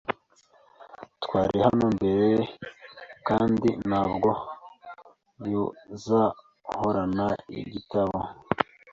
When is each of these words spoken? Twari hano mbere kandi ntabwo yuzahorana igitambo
Twari 1.23 1.57
hano 1.65 1.85
mbere 1.97 2.37
kandi 3.27 3.69
ntabwo 3.89 4.29
yuzahorana 5.49 7.27
igitambo 7.59 8.21